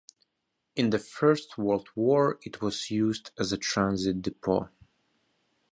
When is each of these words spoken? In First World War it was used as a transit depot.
In 0.75 0.89
First 0.97 1.59
World 1.59 1.89
War 1.95 2.39
it 2.41 2.59
was 2.59 2.89
used 2.89 3.29
as 3.37 3.51
a 3.53 3.57
transit 3.59 4.23
depot. 4.23 4.69